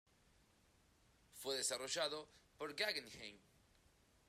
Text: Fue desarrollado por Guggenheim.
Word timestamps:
Fue 1.35 1.55
desarrollado 1.57 2.27
por 2.57 2.71
Guggenheim. 2.71 3.37